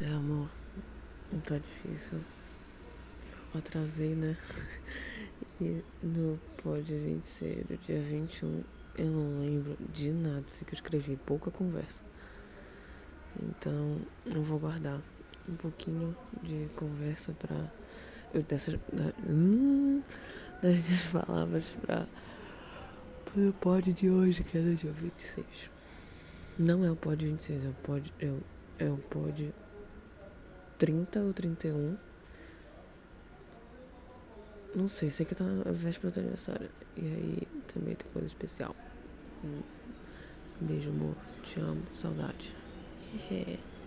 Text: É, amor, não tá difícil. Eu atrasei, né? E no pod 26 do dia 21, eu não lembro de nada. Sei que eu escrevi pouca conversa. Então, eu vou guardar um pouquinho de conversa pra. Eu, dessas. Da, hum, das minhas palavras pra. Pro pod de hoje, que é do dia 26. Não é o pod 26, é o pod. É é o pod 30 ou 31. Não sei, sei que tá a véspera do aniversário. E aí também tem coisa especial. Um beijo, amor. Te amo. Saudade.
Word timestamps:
É, 0.00 0.06
amor, 0.06 0.48
não 1.32 1.40
tá 1.40 1.58
difícil. 1.58 2.18
Eu 3.52 3.58
atrasei, 3.58 4.14
né? 4.14 4.36
E 5.60 5.82
no 6.00 6.38
pod 6.62 6.84
26 6.84 7.66
do 7.66 7.76
dia 7.78 8.00
21, 8.00 8.62
eu 8.96 9.06
não 9.06 9.40
lembro 9.40 9.76
de 9.92 10.12
nada. 10.12 10.44
Sei 10.46 10.64
que 10.64 10.72
eu 10.72 10.76
escrevi 10.76 11.16
pouca 11.16 11.50
conversa. 11.50 12.04
Então, 13.42 14.00
eu 14.24 14.40
vou 14.44 14.60
guardar 14.60 15.00
um 15.48 15.56
pouquinho 15.56 16.16
de 16.44 16.68
conversa 16.76 17.32
pra. 17.32 17.72
Eu, 18.32 18.44
dessas. 18.44 18.78
Da, 18.92 19.12
hum, 19.28 20.00
das 20.62 20.78
minhas 20.78 21.06
palavras 21.10 21.68
pra. 21.80 22.06
Pro 23.24 23.52
pod 23.54 23.92
de 23.92 24.08
hoje, 24.08 24.44
que 24.44 24.58
é 24.58 24.60
do 24.60 24.76
dia 24.76 24.92
26. 24.92 25.72
Não 26.56 26.84
é 26.84 26.90
o 26.92 26.94
pod 26.94 27.26
26, 27.26 27.64
é 27.64 27.68
o 27.68 27.74
pod. 27.74 28.14
É 28.20 28.32
é 28.78 28.88
o 28.88 28.96
pod 28.96 29.52
30 30.78 31.20
ou 31.20 31.32
31. 31.32 31.96
Não 34.74 34.88
sei, 34.88 35.10
sei 35.10 35.26
que 35.26 35.34
tá 35.34 35.44
a 35.44 35.72
véspera 35.72 36.12
do 36.12 36.20
aniversário. 36.20 36.70
E 36.96 37.00
aí 37.00 37.48
também 37.72 37.94
tem 37.94 38.10
coisa 38.12 38.26
especial. 38.26 38.74
Um 39.44 39.62
beijo, 40.60 40.90
amor. 40.90 41.14
Te 41.42 41.60
amo. 41.60 41.82
Saudade. 41.94 42.54